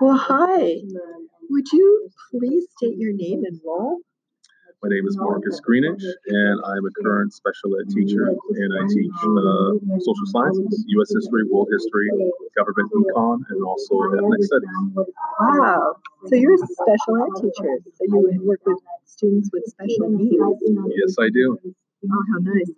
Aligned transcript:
Well, 0.00 0.16
hi. 0.16 0.80
Would 1.50 1.72
you 1.72 2.10
please 2.30 2.66
state 2.76 2.96
your 2.96 3.12
name 3.12 3.44
and 3.44 3.60
role? 3.64 4.00
My 4.82 4.90
name 4.90 5.06
is 5.06 5.16
Marcus 5.16 5.60
Greenidge, 5.66 6.04
and 6.26 6.60
I'm 6.60 6.84
a 6.84 6.90
current 7.02 7.32
special 7.32 7.72
ed 7.80 7.88
teacher, 7.88 8.26
and 8.28 8.70
I 8.76 8.84
teach 8.92 9.16
uh, 9.16 9.98
social 9.98 10.26
sciences, 10.26 10.84
U.S. 10.88 11.08
history, 11.14 11.44
world 11.50 11.68
history, 11.72 12.10
government 12.54 12.92
econ, 12.92 13.38
and 13.48 13.64
also 13.64 13.96
ethnic 14.12 14.44
studies. 14.44 14.68
Wow. 15.40 15.96
So 16.26 16.34
you're 16.34 16.52
a 16.52 16.58
special 16.58 17.16
ed 17.24 17.40
teacher. 17.40 17.78
So 17.94 18.04
you 18.04 18.42
work 18.44 18.60
with 18.66 18.78
students 19.06 19.48
with 19.52 19.64
special 19.64 20.10
needs. 20.10 20.60
Yes, 20.94 21.16
I 21.18 21.30
do. 21.32 21.58
Oh, 22.04 22.24
how 22.28 22.38
nice. 22.40 22.70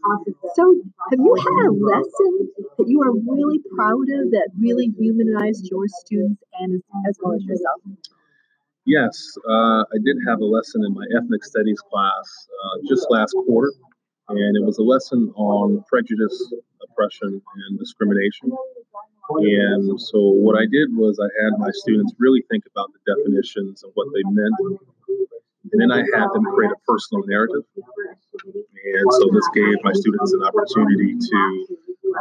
So, 0.55 0.77
have 1.11 1.19
you 1.19 1.35
had 1.35 1.67
a 1.67 1.73
lesson 1.73 2.49
that 2.79 2.87
you 2.87 3.01
are 3.03 3.13
really 3.13 3.59
proud 3.75 4.07
of 4.21 4.31
that 4.31 4.51
really 4.59 4.93
humanized 4.99 5.69
your 5.71 5.87
students 5.89 6.43
and 6.61 6.83
as 7.09 7.19
well 7.21 7.35
as 7.35 7.43
yourself? 7.45 7.81
Yes, 8.85 9.37
uh, 9.49 9.83
I 9.83 9.99
did 10.05 10.17
have 10.29 10.41
a 10.41 10.45
lesson 10.45 10.85
in 10.87 10.95
my 10.95 11.05
ethnic 11.17 11.45
studies 11.45 11.81
class 11.91 12.47
uh, 12.63 12.79
just 12.89 13.07
last 13.11 13.35
quarter, 13.47 13.73
and 14.29 14.57
it 14.57 14.65
was 14.65 14.79
a 14.79 14.85
lesson 14.85 15.33
on 15.35 15.83
prejudice, 15.89 16.55
oppression, 16.83 17.43
and 17.67 17.79
discrimination. 17.79 18.53
And 19.43 20.01
so, 20.01 20.19
what 20.39 20.57
I 20.57 20.67
did 20.71 20.95
was 20.95 21.19
I 21.19 21.27
had 21.43 21.59
my 21.59 21.71
students 21.73 22.15
really 22.19 22.45
think 22.49 22.63
about 22.71 22.91
the 22.95 23.15
definitions 23.15 23.83
of 23.83 23.91
what 23.95 24.07
they 24.15 24.23
meant, 24.31 24.55
and 25.73 25.81
then 25.83 25.91
I 25.91 26.05
had 26.15 26.29
them 26.33 26.45
create 26.55 26.71
a 26.71 26.81
personal 26.87 27.27
narrative. 27.27 27.65
And 28.87 29.07
so, 29.19 29.27
this 29.35 29.49
gave 29.55 29.77
my 29.83 29.93
students 29.93 30.33
an 30.33 30.43
opportunity 30.47 31.19
to 31.19 31.67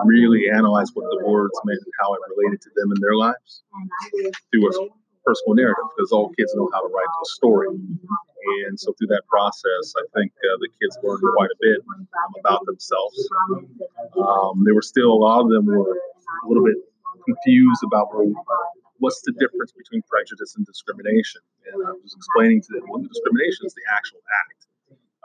really 0.04 0.50
analyze 0.50 0.90
what 0.94 1.06
the 1.14 1.26
words 1.26 1.54
meant 1.64 1.80
and 1.80 1.94
how 2.02 2.14
it 2.14 2.20
related 2.36 2.62
to 2.62 2.70
them 2.76 2.92
in 2.92 3.00
their 3.02 3.16
lives 3.16 3.64
through 4.52 4.68
a 4.68 4.90
personal 5.24 5.56
narrative 5.56 5.86
because 5.96 6.12
all 6.12 6.30
kids 6.38 6.54
know 6.56 6.70
how 6.74 6.82
to 6.82 6.90
write 6.94 7.06
a 7.06 7.26
story. 7.38 7.68
And 8.68 8.80
so 8.80 8.94
through 8.94 9.08
that 9.08 9.24
process, 9.30 9.94
I 9.98 10.06
think 10.18 10.32
uh, 10.38 10.58
the 10.62 10.70
kids 10.82 10.98
learned 11.02 11.22
quite 11.38 11.50
a 11.50 11.60
bit 11.60 11.80
about 12.40 12.66
themselves. 12.66 13.18
Um, 14.18 14.64
they 14.66 14.72
were 14.72 14.86
still, 14.86 15.14
a 15.14 15.22
lot 15.22 15.42
of 15.42 15.50
them 15.50 15.66
were 15.66 15.98
a 15.98 16.48
little 16.48 16.64
bit 16.64 16.78
confused 17.26 17.82
about 17.86 18.10
what's 19.00 19.22
the 19.22 19.34
difference 19.34 19.72
between 19.74 20.02
prejudice 20.10 20.56
and 20.56 20.66
discrimination. 20.66 21.42
And 21.74 21.88
I 21.88 21.92
was 21.92 22.14
explaining 22.16 22.62
to 22.62 22.68
them, 22.74 22.90
well, 22.90 23.02
the 23.02 23.10
discrimination 23.10 23.66
is 23.66 23.74
the 23.74 23.86
actual 23.94 24.22
act 24.46 24.65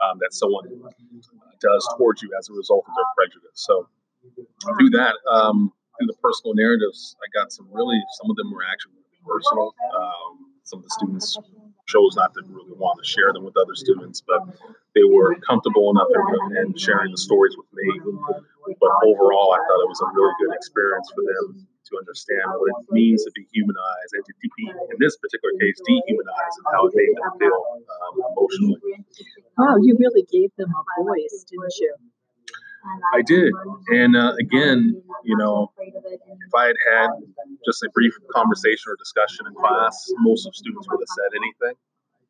um, 0.03 0.17
that 0.19 0.33
someone 0.33 0.65
does 1.59 1.87
towards 1.97 2.21
you 2.21 2.31
as 2.37 2.49
a 2.49 2.53
result 2.53 2.85
of 2.87 2.93
their 2.95 3.09
prejudice. 3.15 3.55
So 3.55 3.87
through 4.77 4.91
that, 4.91 5.15
um, 5.29 5.71
through 5.97 6.07
the 6.07 6.17
personal 6.21 6.55
narratives, 6.55 7.15
I 7.21 7.27
got 7.33 7.51
some 7.51 7.67
really, 7.71 8.01
some 8.21 8.29
of 8.29 8.35
them 8.35 8.51
were 8.51 8.65
actually 8.65 9.01
personal. 9.25 9.73
Um, 9.95 10.51
some 10.63 10.79
of 10.79 10.85
the 10.85 10.93
students 10.93 11.37
chose 11.87 12.15
not 12.15 12.33
to 12.33 12.41
really 12.47 12.71
want 12.77 12.97
to 13.03 13.05
share 13.05 13.33
them 13.33 13.43
with 13.43 13.57
other 13.57 13.75
students, 13.75 14.21
but 14.21 14.39
they 14.95 15.03
were 15.03 15.35
comfortable 15.43 15.91
enough 15.91 16.07
in 16.63 16.77
sharing 16.77 17.11
the 17.11 17.17
stories 17.17 17.55
with 17.57 17.67
me. 17.73 17.99
But 18.79 18.91
overall, 19.03 19.51
I 19.53 19.59
thought 19.59 19.81
it 19.83 19.89
was 19.91 20.01
a 20.01 20.09
really 20.15 20.33
good 20.39 20.55
experience 20.55 21.11
for 21.11 21.23
them 21.27 21.67
to 21.91 21.91
understand 21.99 22.47
what 22.55 22.71
it 22.71 22.87
means 22.93 23.23
to 23.25 23.31
be 23.35 23.43
humanized 23.51 24.11
and 24.15 24.23
to 24.23 24.33
be, 24.39 24.63
in 24.69 24.97
this 24.99 25.17
particular 25.17 25.51
case, 25.59 25.75
dehumanized 25.83 26.55
and 26.63 26.67
how 26.71 26.87
it 26.87 26.93
made 26.95 27.13
them 27.19 27.31
feel 27.35 27.59
um, 27.83 28.13
emotionally. 28.31 29.03
Wow, 29.61 29.77
you 29.77 29.95
really 29.99 30.25
gave 30.31 30.49
them 30.57 30.73
a 30.73 31.03
voice, 31.03 31.45
didn't 31.45 31.77
you? 31.79 31.93
I 33.13 33.21
did. 33.21 33.53
And 33.93 34.17
uh, 34.17 34.33
again, 34.41 34.97
you 35.23 35.37
know, 35.37 35.71
if 35.77 36.53
I 36.55 36.65
had 36.65 36.79
had 36.89 37.09
just 37.63 37.83
a 37.83 37.89
brief 37.93 38.13
conversation 38.33 38.89
or 38.89 38.97
discussion 38.97 39.45
in 39.45 39.53
class, 39.53 39.93
most 40.17 40.47
of 40.47 40.55
students 40.55 40.87
would 40.89 40.97
have 40.97 41.13
said 41.13 41.31
anything. 41.37 41.77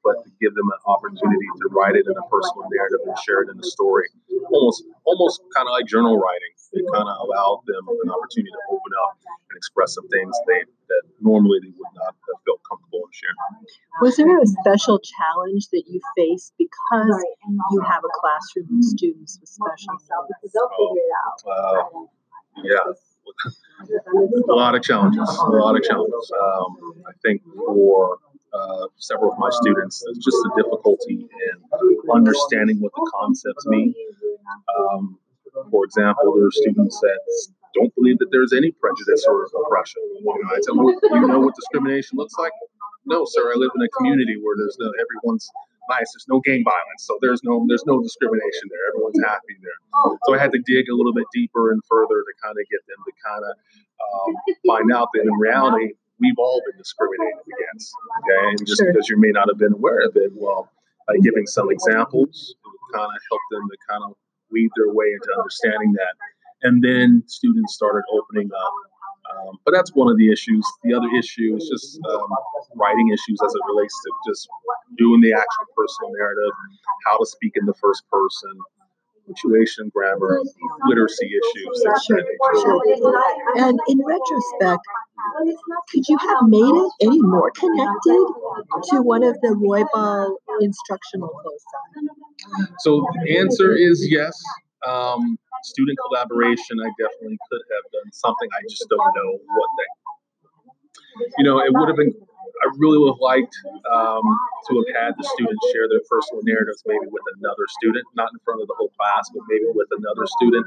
But 0.03 0.17
to 0.25 0.29
give 0.41 0.57
them 0.57 0.65
an 0.65 0.81
opportunity 0.91 1.47
to 1.61 1.65
write 1.71 1.95
it 1.95 2.03
in 2.09 2.17
a 2.17 2.25
personal 2.27 2.65
narrative 2.73 3.05
and 3.05 3.15
share 3.21 3.45
it 3.45 3.53
in 3.53 3.59
a 3.61 3.63
story, 3.63 4.09
almost 4.51 4.83
almost 5.05 5.39
kind 5.55 5.69
of 5.69 5.71
like 5.71 5.85
journal 5.85 6.17
writing, 6.17 6.53
it 6.73 6.83
kind 6.91 7.07
of 7.07 7.15
allowed 7.21 7.61
them 7.69 7.85
an 7.87 8.09
opportunity 8.09 8.49
to 8.49 8.63
open 8.73 8.91
up 9.07 9.21
and 9.23 9.55
express 9.55 9.93
some 9.93 10.07
things 10.09 10.33
they 10.49 10.65
that 10.89 11.03
normally 11.21 11.61
they 11.61 11.71
Was 13.99 14.15
there 14.15 14.39
a 14.39 14.47
special 14.47 14.99
challenge 14.99 15.67
that 15.69 15.83
you 15.87 15.99
faced 16.15 16.53
because 16.57 17.25
you 17.71 17.81
have 17.81 18.01
a 18.03 18.11
classroom 18.19 18.79
of 18.79 18.83
students 18.83 19.37
with 19.39 19.49
special 19.49 19.97
needs? 20.43 20.55
Oh, 20.55 20.97
uh, 21.51 22.63
yeah. 22.63 22.77
a 24.49 24.53
lot 24.53 24.75
of 24.75 24.83
challenges. 24.83 25.27
A 25.27 25.49
lot 25.49 25.75
of 25.75 25.83
challenges. 25.83 26.31
Um, 26.41 27.03
I 27.07 27.11
think 27.21 27.41
for 27.43 28.17
uh, 28.53 28.87
several 28.97 29.33
of 29.33 29.39
my 29.39 29.49
students, 29.51 30.03
it's 30.07 30.23
just 30.23 30.37
the 30.43 30.63
difficulty 30.63 31.27
in 31.27 32.11
understanding 32.13 32.79
what 32.79 32.93
the 32.95 33.11
concepts 33.19 33.67
mean. 33.67 33.93
Um, 34.79 35.17
for 35.69 35.83
example, 35.83 36.33
there 36.35 36.45
are 36.45 36.51
students 36.51 36.99
that 37.01 37.19
don't 37.75 37.93
believe 37.95 38.19
that 38.19 38.27
there's 38.31 38.53
any 38.53 38.71
prejudice 38.71 39.25
or 39.27 39.47
oppression. 39.65 40.01
You 40.19 40.25
know, 40.25 40.49
I 40.49 40.59
tell 40.63 40.75
them, 40.75 40.87
you 41.21 41.27
know 41.27 41.39
what 41.39 41.55
discrimination 41.55 42.17
looks 42.17 42.35
like? 42.37 42.51
No, 43.05 43.25
sir. 43.25 43.51
I 43.51 43.57
live 43.57 43.71
in 43.75 43.81
a 43.81 43.89
community 43.97 44.37
where 44.41 44.55
there's 44.57 44.77
no 44.79 44.91
everyone's 44.99 45.49
nice. 45.89 46.07
There's 46.13 46.29
no 46.29 46.39
gang 46.39 46.63
violence, 46.63 47.01
so 47.03 47.17
there's 47.21 47.41
no 47.43 47.65
there's 47.67 47.85
no 47.85 48.01
discrimination 48.01 48.69
there. 48.69 48.83
Everyone's 48.93 49.21
happy 49.25 49.57
there. 49.61 49.79
So 50.25 50.35
I 50.35 50.39
had 50.39 50.51
to 50.53 50.61
dig 50.65 50.89
a 50.89 50.95
little 50.95 51.13
bit 51.13 51.25
deeper 51.33 51.71
and 51.71 51.81
further 51.89 52.21
to 52.21 52.33
kind 52.43 52.55
of 52.55 52.63
get 52.69 52.81
them 52.85 53.01
to 53.01 53.13
kind 53.25 53.43
of 53.43 53.53
um, 54.01 54.31
find 54.67 54.87
out 54.93 55.09
that 55.13 55.23
in 55.25 55.33
reality 55.33 55.97
we've 56.21 56.37
all 56.37 56.61
been 56.69 56.77
discriminated 56.77 57.41
against. 57.41 57.89
Okay, 58.21 58.41
and 58.53 58.57
just 58.65 58.79
sure. 58.79 58.93
because 58.93 59.09
you 59.09 59.17
may 59.17 59.33
not 59.33 59.49
have 59.49 59.57
been 59.57 59.73
aware 59.73 60.05
of 60.05 60.13
it, 60.15 60.31
well, 60.37 60.69
by 61.07 61.17
giving 61.17 61.47
some 61.47 61.71
examples, 61.71 62.53
it 62.53 62.69
would 62.69 62.87
kind 62.93 63.09
of 63.09 63.21
help 63.29 63.43
them 63.49 63.65
to 63.65 63.77
kind 63.89 64.03
of 64.05 64.13
weave 64.53 64.69
their 64.77 64.93
way 64.93 65.09
into 65.09 65.29
understanding 65.33 65.93
that. 65.97 66.13
And 66.61 66.83
then 66.83 67.23
students 67.25 67.73
started 67.73 68.03
opening 68.13 68.49
up 68.53 68.73
um, 69.29 69.59
but 69.65 69.71
that's 69.71 69.93
one 69.93 70.09
of 70.09 70.17
the 70.17 70.31
issues. 70.31 70.65
The 70.83 70.93
other 70.93 71.09
issue 71.17 71.55
is 71.57 71.69
just 71.69 71.99
um, 72.09 72.29
writing 72.75 73.09
issues 73.09 73.39
as 73.43 73.53
it 73.53 73.61
relates 73.67 73.93
to 74.03 74.31
just 74.31 74.49
doing 74.97 75.21
the 75.21 75.33
actual 75.33 75.65
personal 75.75 76.11
narrative, 76.17 76.53
how 77.05 77.17
to 77.17 77.25
speak 77.25 77.53
in 77.55 77.65
the 77.65 77.73
first 77.75 78.03
person, 78.11 78.51
punctuation, 79.25 79.91
grammar, 79.93 80.41
literacy 80.85 81.27
issues. 81.27 81.83
Sure, 82.07 82.23
sure. 82.59 82.81
And 83.57 83.79
in 83.87 84.01
retrospect, 84.05 84.81
could 85.91 86.07
you 86.07 86.17
have 86.17 86.47
made 86.47 86.59
it 86.59 86.91
any 87.01 87.21
more 87.21 87.51
connected 87.51 88.25
to 88.89 89.01
one 89.01 89.23
of 89.23 89.39
the 89.41 89.49
Roybal 89.49 90.35
instructional 90.61 91.29
foci? 91.43 92.07
So 92.79 93.05
the 93.23 93.37
answer 93.37 93.75
is 93.75 94.07
yes. 94.09 94.41
Um, 94.87 95.37
student 95.63 95.97
collaboration, 96.07 96.79
I 96.81 96.89
definitely 96.97 97.37
could 97.49 97.63
have 97.73 97.85
done 97.91 98.09
something. 98.11 98.49
I 98.51 98.61
just 98.69 98.85
don't 98.89 99.11
know 99.15 99.31
what 99.45 99.69
they. 99.77 99.89
You 101.37 101.45
know, 101.45 101.59
it 101.59 101.71
would 101.73 101.87
have 101.87 101.97
been. 101.97 102.13
I 102.61 102.69
really 102.77 102.97
would 102.99 103.17
have 103.17 103.23
liked 103.23 103.55
um, 103.89 104.21
to 104.69 104.71
have 104.85 104.89
had 104.93 105.11
the 105.17 105.25
students 105.33 105.65
share 105.73 105.89
their 105.89 106.01
personal 106.05 106.43
narratives, 106.45 106.83
maybe 106.85 107.09
with 107.09 107.25
another 107.41 107.65
student, 107.81 108.05
not 108.13 108.29
in 108.33 108.39
front 108.45 108.61
of 108.61 108.67
the 108.67 108.75
whole 108.77 108.91
class, 108.93 109.29
but 109.33 109.41
maybe 109.49 109.65
with 109.73 109.89
another 109.97 110.25
student, 110.37 110.65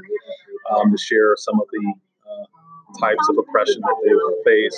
um, 0.71 0.91
to 0.91 0.97
share 0.97 1.35
some 1.37 1.59
of 1.59 1.67
the 1.71 1.85
uh, 2.27 2.45
types 2.99 3.23
of 3.29 3.37
oppression 3.37 3.79
that 3.79 3.95
they 4.03 4.11
face. 4.43 4.75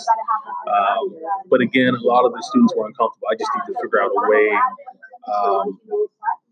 Um, 0.69 1.17
but 1.50 1.61
again, 1.61 1.95
a 1.95 2.06
lot 2.06 2.25
of 2.25 2.33
the 2.33 2.44
students 2.53 2.73
were 2.75 2.85
uncomfortable. 2.85 3.27
I 3.31 3.35
just 3.35 3.50
need 3.56 3.73
to 3.73 3.75
figure 3.81 4.01
out 4.01 4.11
a 4.13 4.22
way 4.29 4.45
um, 5.27 5.79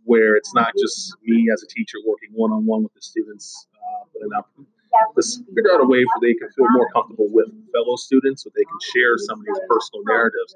where 0.05 0.35
it's 0.35 0.53
not 0.53 0.71
just 0.79 1.17
me 1.23 1.49
as 1.51 1.61
a 1.61 1.67
teacher 1.67 1.97
working 2.05 2.29
one 2.33 2.51
on 2.51 2.65
one 2.65 2.83
with 2.83 2.93
the 2.93 3.01
students, 3.01 3.67
uh, 3.75 4.05
but 4.13 4.25
enough. 4.25 4.45
Let's 5.11 5.43
figure 5.51 5.75
out 5.75 5.83
a 5.83 5.87
way 5.87 6.07
where 6.07 6.21
they 6.23 6.31
can 6.39 6.47
feel 6.55 6.71
more 6.71 6.87
comfortable 6.95 7.27
with 7.27 7.51
fellow 7.75 7.99
students, 7.99 8.47
so 8.47 8.49
they 8.55 8.63
can 8.63 8.79
share 8.95 9.19
some 9.19 9.43
of 9.43 9.45
these 9.45 9.59
personal 9.67 10.07
narratives, 10.07 10.55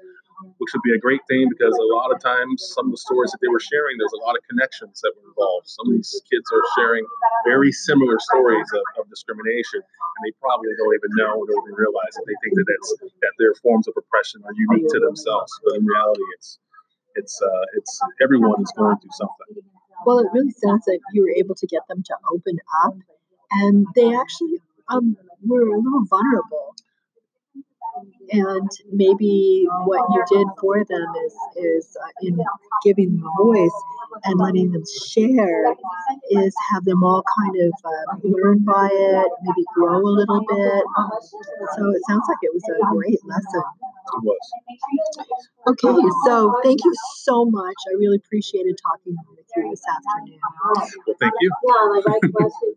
which 0.56 0.72
would 0.72 0.80
be 0.80 0.96
a 0.96 1.02
great 1.02 1.20
thing 1.28 1.44
because 1.52 1.76
a 1.76 1.88
lot 1.92 2.08
of 2.08 2.24
times 2.24 2.72
some 2.72 2.88
of 2.88 2.92
the 2.96 3.02
stories 3.04 3.28
that 3.36 3.40
they 3.44 3.52
were 3.52 3.60
sharing, 3.60 4.00
there's 4.00 4.16
a 4.16 4.24
lot 4.24 4.32
of 4.32 4.42
connections 4.48 5.04
that 5.04 5.12
were 5.20 5.28
involved. 5.28 5.68
Some 5.68 5.92
of 5.92 5.94
these 6.00 6.16
kids 6.24 6.48
are 6.56 6.64
sharing 6.72 7.04
very 7.44 7.68
similar 7.68 8.16
stories 8.32 8.64
of, 8.72 9.04
of 9.04 9.12
discrimination, 9.12 9.84
and 9.84 10.20
they 10.24 10.32
probably 10.40 10.72
don't 10.80 10.94
even 10.96 11.12
know 11.20 11.36
or 11.36 11.44
don't 11.44 11.60
even 11.68 11.76
realize 11.76 12.16
that 12.16 12.24
they 12.24 12.38
think 12.40 12.56
that 12.56 12.64
that's 12.64 12.88
that 13.20 13.34
their 13.36 13.52
forms 13.60 13.92
of 13.92 13.94
oppression 14.00 14.40
are 14.48 14.56
unique 14.56 14.88
to 14.88 15.04
themselves, 15.04 15.52
but 15.68 15.76
in 15.76 15.84
reality, 15.84 16.24
it's 16.40 16.56
it's 17.14 17.40
uh, 17.42 17.64
it's 17.76 18.00
everyone 18.22 18.62
is 18.62 18.72
going 18.76 18.96
through 18.98 19.10
something. 19.12 19.62
Well, 20.06 20.18
it 20.20 20.28
really 20.32 20.52
sounds 20.52 20.84
like 20.88 21.00
you 21.12 21.22
were 21.22 21.34
able 21.36 21.54
to 21.54 21.66
get 21.66 21.82
them 21.88 22.02
to 22.02 22.14
open 22.32 22.58
up, 22.84 22.94
and 23.52 23.86
they 23.94 24.14
actually 24.14 24.58
um, 24.88 25.16
were 25.46 25.68
a 25.68 25.76
little 25.76 26.04
vulnerable. 26.08 26.74
And 28.32 28.70
maybe 28.92 29.66
what 29.84 30.08
you 30.14 30.24
did 30.30 30.46
for 30.60 30.84
them 30.84 31.06
is 31.26 31.34
is 31.56 31.96
uh, 32.02 32.08
in 32.22 32.38
giving 32.84 33.16
them 33.16 33.24
a 33.26 33.42
voice 33.42 33.82
and 34.24 34.38
letting 34.38 34.72
them 34.72 34.84
share 35.12 35.74
is 36.30 36.54
have 36.72 36.84
them 36.84 37.02
all 37.02 37.22
kind 37.38 37.56
of 37.62 37.72
uh, 37.84 38.16
learn 38.24 38.60
by 38.60 38.88
it, 38.90 39.32
maybe 39.42 39.64
grow 39.74 39.98
a 39.98 40.14
little 40.14 40.40
bit. 40.48 40.84
So 41.76 41.90
it 41.90 42.02
sounds 42.08 42.24
like 42.28 42.38
it 42.42 42.54
was 42.54 42.64
a 42.70 42.94
great 42.94 43.20
lesson. 43.26 43.62
It 44.14 44.22
was. 44.22 45.49
Okay, 45.66 45.88
so 46.26 46.54
thank 46.62 46.80
you 46.84 46.92
so 47.18 47.44
much. 47.44 47.76
I 47.88 47.92
really 47.98 48.16
appreciated 48.16 48.78
talking 48.82 49.16
with 49.30 49.46
you 49.56 49.70
this 49.70 49.82
afternoon. 49.88 50.40
Well, 51.06 51.16
thank 51.20 51.34
you. 51.40 52.74